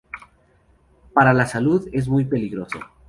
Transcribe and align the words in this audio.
Para 1.13 1.31
la 1.31 1.45
salud 1.45 1.87
es 1.93 2.07
muy 2.09 2.25
peligroso. 2.25 2.79